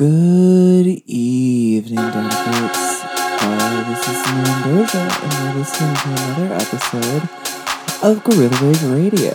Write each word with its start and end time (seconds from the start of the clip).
Good 0.00 0.86
evening, 1.04 1.96
delegates. 1.96 3.04
Uh, 3.04 3.84
this 3.86 4.08
is 4.08 4.16
Doja, 4.64 5.04
and 5.20 5.32
you're 5.44 5.54
listening 5.60 5.94
to 5.94 6.08
another 6.08 6.54
episode 6.54 7.28
of 8.02 8.24
Gorilla 8.24 8.58
Wave 8.62 8.82
Radio. 8.96 9.34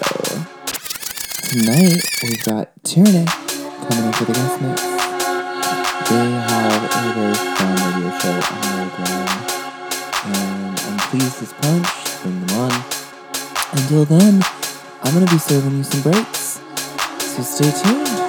Tonight, 1.46 2.02
we've 2.24 2.44
got 2.44 2.72
Tyrannic 2.82 3.30
coming 3.30 4.06
in 4.06 4.14
for 4.14 4.26
the 4.26 4.34
guest 4.34 4.62
mix. 4.64 4.82
They 6.10 6.32
have 6.34 6.82
a 6.82 7.14
very 7.14 7.38
fun 7.54 7.78
radio 7.86 8.10
show 8.18 8.34
on 8.50 8.62
their 8.74 8.90
ground, 8.98 9.38
and 10.26 10.80
I'm 10.80 10.98
pleased 11.12 11.44
as 11.44 11.54
punch 11.54 11.90
to 12.06 12.18
bring 12.24 12.42
them 12.44 12.58
on. 12.58 12.74
Until 13.74 14.06
then, 14.06 14.42
I'm 15.04 15.14
going 15.14 15.28
to 15.28 15.32
be 15.32 15.38
serving 15.38 15.78
you 15.78 15.84
some 15.84 16.02
breaks, 16.02 16.60
so 17.20 17.44
stay 17.44 17.70
tuned. 17.84 18.25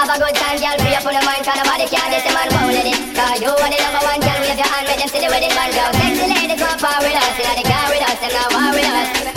have 0.00 0.16
a 0.16 0.18
good 0.18 0.34
time, 0.34 0.56
girl. 0.56 0.76
Free 0.80 0.96
up 0.96 1.04
on 1.04 1.12
your 1.12 1.26
mind, 1.28 1.44
cause 1.44 1.56
nobody 1.60 1.84
care. 1.84 2.08
This 2.08 2.24
man 2.32 2.48
won't 2.56 2.72
let 2.72 2.88
it. 2.88 2.96
Cause 3.12 3.40
you 3.44 3.52
are 3.52 3.68
the 3.68 3.76
number 3.76 4.02
one, 4.08 4.20
girl. 4.24 4.40
Wave 4.40 4.56
your 4.56 4.70
hand, 4.72 4.86
make 4.88 4.98
them 4.98 5.08
see 5.12 5.20
the 5.20 5.28
wedding 5.28 5.52
band 5.52 5.72
go. 5.76 5.84
Sexy 6.00 6.24
ladies, 6.24 6.60
come 6.60 6.78
forward 6.80 7.04
with 7.04 7.20
us. 7.20 7.36
You 7.36 7.44
know 7.44 7.54
they 7.60 7.66
car 7.68 7.84
with 7.92 8.04
us, 8.08 8.18
and 8.24 8.32
now 8.32 8.48
war 8.48 8.72
with 8.72 8.88
us. 8.88 9.29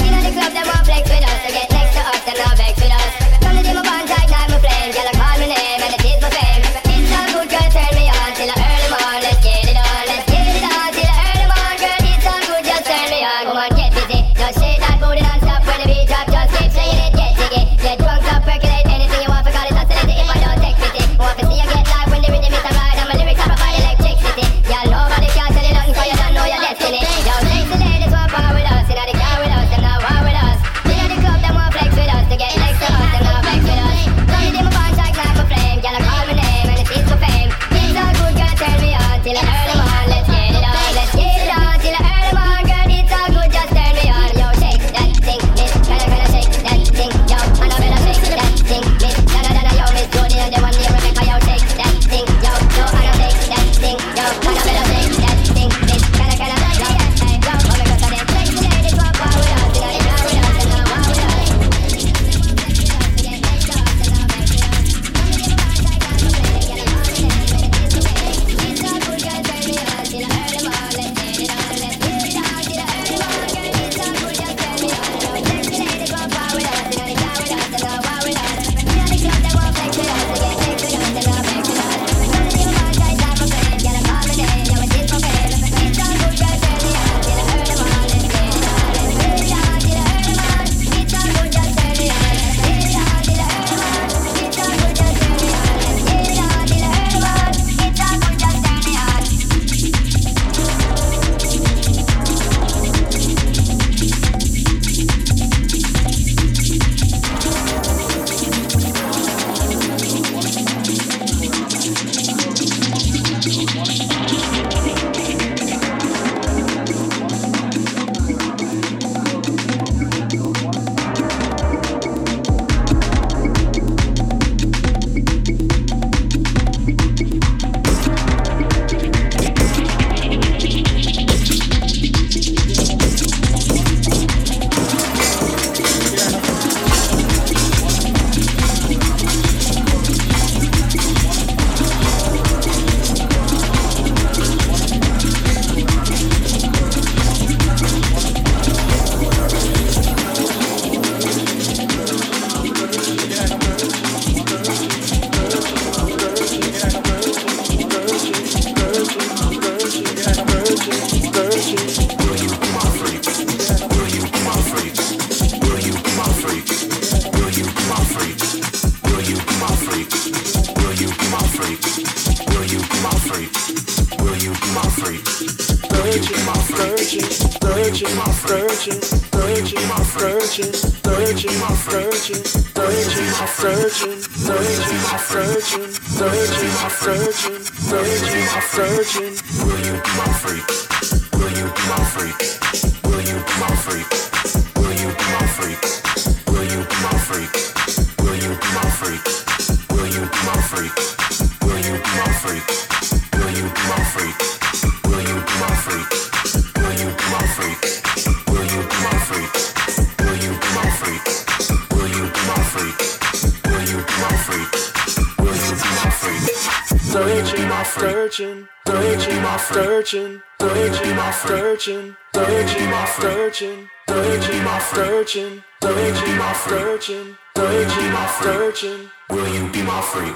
searching, 218.00 218.68
searching, 218.88 219.44
searching, 219.60 220.42
searching, 220.60 221.20
searching, 221.32 222.16
searching, 222.34 222.96
searching, 223.20 223.88
searching, 224.10 224.68
searching, 224.90 225.64
searching, 225.80 226.58
searching, 226.58 227.38
searching, 227.56 228.16
searching. 228.42 229.10
Will 229.30 229.48
you 229.54 229.70
be 229.72 229.84
my 229.84 230.02
freak? 230.02 230.36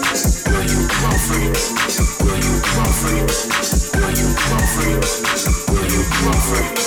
Listen. 6.51 6.80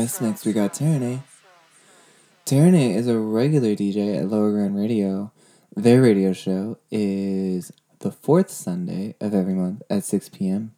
next 0.00 0.46
we 0.46 0.54
got 0.54 0.72
Terne. 0.72 1.22
Terne 2.46 2.74
is 2.74 3.06
a 3.06 3.18
regular 3.18 3.74
DJ 3.74 4.18
at 4.18 4.30
Lower 4.30 4.50
Ground 4.50 4.74
Radio. 4.74 5.30
Their 5.76 6.00
radio 6.00 6.32
show 6.32 6.78
is 6.90 7.70
the 7.98 8.10
fourth 8.10 8.48
Sunday 8.48 9.14
of 9.20 9.34
every 9.34 9.52
month 9.52 9.82
at 9.90 10.04
6 10.04 10.30
p.m. 10.30 10.72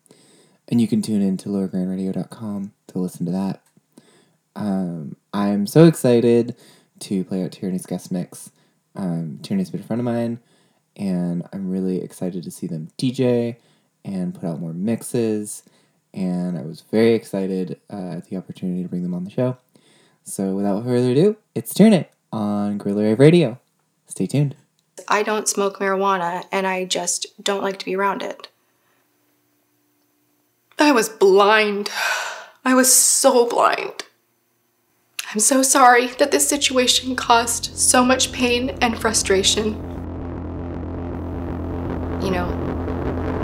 And 0.66 0.80
you 0.80 0.88
can 0.88 1.02
tune 1.02 1.22
in 1.22 1.36
to 1.36 1.48
lowergroundradio.com 1.50 2.72
to 2.88 2.98
listen 2.98 3.24
to 3.26 3.30
that. 3.30 3.62
Um, 4.56 5.14
I'm 5.32 5.68
so 5.68 5.84
excited 5.84 6.56
to 6.98 7.22
play 7.22 7.44
out 7.44 7.52
Tyranny's 7.52 7.86
guest 7.86 8.10
mix. 8.10 8.50
Um, 8.96 9.38
Tyranny's 9.40 9.70
been 9.70 9.82
a 9.82 9.84
friend 9.84 10.00
of 10.00 10.04
mine, 10.04 10.40
and 10.96 11.46
I'm 11.52 11.70
really 11.70 12.02
excited 12.02 12.42
to 12.42 12.50
see 12.50 12.66
them 12.66 12.88
DJ 12.98 13.58
and 14.04 14.34
put 14.34 14.48
out 14.48 14.58
more 14.58 14.72
mixes. 14.72 15.62
And 16.14 16.58
I 16.58 16.62
was 16.62 16.82
very 16.90 17.14
excited 17.14 17.80
uh, 17.90 18.16
at 18.16 18.28
the 18.28 18.36
opportunity 18.36 18.82
to 18.82 18.88
bring 18.88 19.02
them 19.02 19.14
on 19.14 19.24
the 19.24 19.30
show. 19.30 19.56
So 20.24 20.54
without 20.54 20.84
further 20.84 21.10
ado, 21.10 21.36
it's 21.54 21.74
Turn 21.74 21.92
It 21.92 22.12
on 22.32 22.78
Gorilla 22.78 23.02
Rave 23.02 23.18
Radio. 23.18 23.58
Stay 24.06 24.26
tuned. 24.26 24.54
I 25.08 25.22
don't 25.22 25.48
smoke 25.48 25.78
marijuana 25.78 26.44
and 26.52 26.66
I 26.66 26.84
just 26.84 27.26
don't 27.42 27.62
like 27.62 27.78
to 27.78 27.84
be 27.84 27.96
around 27.96 28.22
it. 28.22 28.48
I 30.78 30.92
was 30.92 31.08
blind. 31.08 31.90
I 32.64 32.74
was 32.74 32.92
so 32.92 33.48
blind. 33.48 34.04
I'm 35.32 35.40
so 35.40 35.62
sorry 35.62 36.08
that 36.08 36.30
this 36.30 36.48
situation 36.48 37.16
caused 37.16 37.76
so 37.76 38.04
much 38.04 38.32
pain 38.32 38.76
and 38.82 38.98
frustration. 38.98 40.01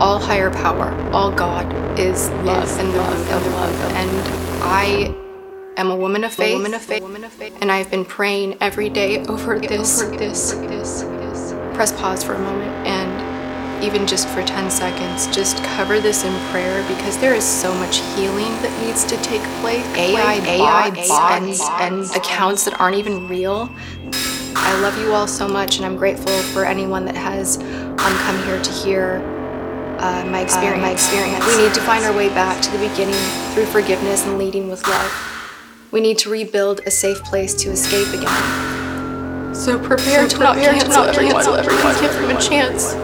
All 0.01 0.19
higher 0.19 0.51
power, 0.51 0.91
all 1.13 1.33
God 1.33 1.67
is 1.99 2.31
love 2.31 2.71
and 2.79 2.93
love 2.95 3.31
and 3.31 3.47
love. 3.55 3.93
And 3.93 4.63
I 4.63 5.15
am 5.77 5.91
a 5.91 5.97
woman 5.97 6.25
of 6.25 6.33
faith, 6.33 6.55
woman 6.55 6.75
of 6.75 6.83
faith, 6.83 7.03
woman 7.03 7.25
of 7.25 7.33
faith. 7.33 7.57
and 7.61 7.71
I've 7.73 7.91
been 7.91 8.05
praying 8.05 8.57
every 8.61 8.89
day 8.89 9.25
over 9.27 9.59
this. 9.59 10.01
Over 10.01 10.17
this, 10.17 10.53
this, 10.53 11.03
this. 11.03 11.53
Press 11.75 11.93
pause 11.93 12.23
for 12.23 12.35
a 12.35 12.39
moment 12.39 12.71
and 12.87 13.39
even 13.83 14.07
just 14.07 14.29
for 14.29 14.43
10 14.43 14.71
seconds, 14.71 15.29
just 15.29 15.63
cover 15.63 16.01
this 16.01 16.25
in 16.25 16.33
prayer 16.51 16.87
because 16.89 17.17
there 17.19 17.35
is 17.35 17.45
so 17.45 17.73
much 17.75 17.99
healing 18.17 18.51
that 18.63 18.85
needs 18.85 19.05
to 19.05 19.17
take 19.19 19.43
place. 19.61 19.85
AI, 19.97 20.35
AI 20.45 20.91
bots, 20.91 21.61
and, 21.81 21.93
and 21.93 22.17
accounts 22.17 22.65
that 22.65 22.81
aren't 22.81 22.97
even 22.97 23.29
real. 23.29 23.71
I 24.57 24.81
love 24.81 24.99
you 24.99 25.13
all 25.13 25.29
so 25.29 25.47
much, 25.47 25.77
and 25.77 25.87
I'm 25.87 25.97
grateful 25.97 26.37
for 26.53 26.65
anyone 26.65 27.05
that 27.05 27.15
has 27.15 27.59
um, 27.59 27.97
come 27.97 28.43
here 28.45 28.61
to 28.61 28.73
hear 28.73 29.38
uh, 29.99 30.25
my 30.27 30.41
experience. 30.41 30.83
my 30.83 30.91
experience. 30.91 31.47
We 31.47 31.57
need 31.63 31.75
to 31.75 31.81
find 31.81 32.05
our 32.05 32.17
way 32.17 32.29
back 32.29 32.63
to 32.63 32.71
the 32.71 32.79
beginning 32.79 33.21
through 33.53 33.67
forgiveness 33.67 34.25
and 34.27 34.39
leading 34.39 34.69
with 34.69 34.87
love. 34.87 35.13
We 35.91 36.01
need 36.01 36.19
to 36.19 36.31
rebuild 36.31 36.81
a 36.87 36.91
safe 36.91 37.23
place 37.25 37.55
to 37.63 37.71
escape 37.71 38.09
again. 38.09 39.55
So 39.55 39.79
prepare, 39.79 40.29
so 40.29 40.37
to, 40.37 40.43
not 40.45 40.57
cancel, 40.57 40.89
to 40.89 40.95
not 40.95 41.09
everyone. 41.09 41.35
Cancel 41.35 41.55
everyone. 41.55 42.01
Give 42.01 42.13
them 42.13 42.37
a 42.37 42.41
chance. 42.41 42.95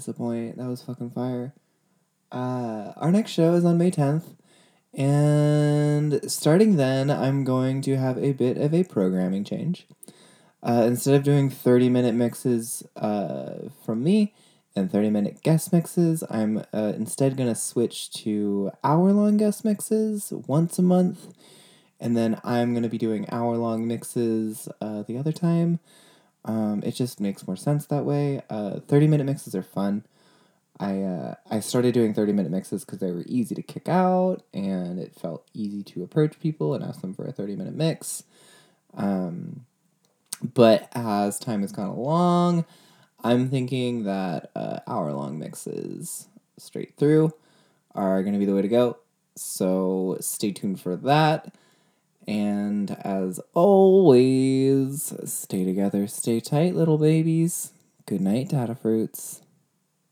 Wouldn't 0.00 0.16
disappoint. 0.16 0.56
That 0.56 0.68
was 0.68 0.82
fucking 0.82 1.10
fire. 1.10 1.54
Uh, 2.32 2.92
our 2.96 3.10
next 3.10 3.32
show 3.32 3.54
is 3.54 3.64
on 3.64 3.78
May 3.78 3.90
10th. 3.90 4.36
And 4.94 6.30
starting 6.30 6.76
then, 6.76 7.10
I'm 7.10 7.44
going 7.44 7.80
to 7.82 7.96
have 7.96 8.18
a 8.18 8.32
bit 8.32 8.56
of 8.56 8.74
a 8.74 8.84
programming 8.84 9.44
change. 9.44 9.86
Uh, 10.62 10.84
instead 10.86 11.14
of 11.14 11.22
doing 11.22 11.48
30 11.48 11.88
minute 11.88 12.14
mixes 12.14 12.82
uh, 12.96 13.68
from 13.84 14.02
me 14.02 14.34
and 14.76 14.90
30 14.90 15.10
minute 15.10 15.42
guest 15.42 15.72
mixes, 15.72 16.24
I'm 16.28 16.64
uh, 16.72 16.92
instead 16.96 17.36
going 17.36 17.48
to 17.48 17.54
switch 17.54 18.10
to 18.24 18.70
hour 18.82 19.12
long 19.12 19.36
guest 19.36 19.64
mixes 19.64 20.32
once 20.32 20.78
a 20.78 20.82
month. 20.82 21.34
And 22.00 22.16
then 22.16 22.40
I'm 22.44 22.72
going 22.72 22.82
to 22.82 22.88
be 22.88 22.98
doing 22.98 23.28
hour 23.30 23.56
long 23.56 23.86
mixes 23.86 24.68
uh, 24.80 25.02
the 25.02 25.18
other 25.18 25.32
time. 25.32 25.78
Um, 26.44 26.82
it 26.84 26.92
just 26.92 27.20
makes 27.20 27.46
more 27.46 27.56
sense 27.56 27.86
that 27.86 28.04
way. 28.04 28.42
Uh, 28.48 28.80
30 28.80 29.06
minute 29.06 29.24
mixes 29.24 29.54
are 29.54 29.62
fun. 29.62 30.04
I, 30.78 31.02
uh, 31.02 31.34
I 31.50 31.60
started 31.60 31.92
doing 31.92 32.14
30 32.14 32.32
minute 32.32 32.50
mixes 32.50 32.84
because 32.84 33.00
they 33.00 33.10
were 33.10 33.24
easy 33.26 33.54
to 33.54 33.62
kick 33.62 33.88
out 33.88 34.42
and 34.54 34.98
it 34.98 35.14
felt 35.14 35.46
easy 35.52 35.82
to 35.84 36.02
approach 36.02 36.40
people 36.40 36.74
and 36.74 36.82
ask 36.82 37.02
them 37.02 37.12
for 37.12 37.26
a 37.26 37.32
30 37.32 37.56
minute 37.56 37.74
mix. 37.74 38.24
Um, 38.94 39.66
but 40.42 40.88
as 40.92 41.38
time 41.38 41.60
has 41.60 41.72
gone 41.72 41.88
along, 41.88 42.64
I'm 43.22 43.50
thinking 43.50 44.04
that 44.04 44.50
uh, 44.56 44.80
hour 44.86 45.12
long 45.12 45.38
mixes 45.38 46.28
straight 46.56 46.96
through 46.96 47.32
are 47.94 48.22
going 48.22 48.32
to 48.32 48.38
be 48.38 48.46
the 48.46 48.54
way 48.54 48.62
to 48.62 48.68
go. 48.68 48.98
So 49.36 50.16
stay 50.20 50.52
tuned 50.52 50.80
for 50.80 50.96
that. 50.96 51.54
And 52.30 52.96
as 53.00 53.40
always, 53.54 55.12
stay 55.24 55.64
together, 55.64 56.06
stay 56.06 56.38
tight, 56.38 56.76
little 56.76 56.96
babies. 56.96 57.72
Good 58.06 58.20
night, 58.20 58.50
Datafruits. 58.50 59.40